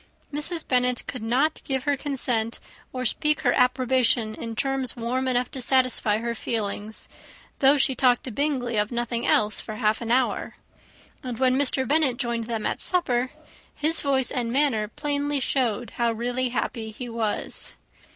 Mrs. 0.33 0.67
Bennet 0.67 1.03
could 1.05 1.21
not 1.21 1.61
give 1.63 1.83
her 1.83 1.95
consent, 1.95 2.57
or 2.91 3.05
speak 3.05 3.41
her 3.41 3.53
approbation 3.53 4.33
in 4.33 4.55
terms 4.55 4.95
warm 4.95 5.27
enough 5.27 5.51
to 5.51 5.61
satisfy 5.61 6.17
her 6.17 6.33
feelings, 6.33 7.07
though 7.59 7.77
she 7.77 7.93
talked 7.93 8.23
to 8.23 8.31
Bingley 8.31 8.77
of 8.77 8.91
nothing 8.91 9.27
else, 9.27 9.61
for 9.61 9.75
half 9.75 10.01
an 10.01 10.09
hour; 10.09 10.55
and 11.21 11.37
when 11.37 11.55
Mr. 11.55 11.87
Bennet 11.87 12.17
joined 12.17 12.45
them 12.45 12.65
at 12.65 12.81
supper, 12.81 13.29
his 13.75 14.01
voice 14.01 14.31
and 14.31 14.51
manner 14.51 14.87
plainly 14.87 15.39
showed 15.39 15.91
how 15.91 16.11
really 16.13 16.49
happy 16.49 16.89
he 16.89 17.07
was. 17.07 17.75